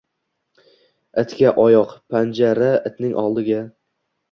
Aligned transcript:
Itga- 1.23 1.51
oyoq, 1.65 1.93
panjara 2.15 2.73
itning 2.91 3.17
oldiga 3.27 3.63